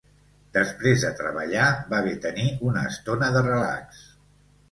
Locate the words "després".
0.55-1.03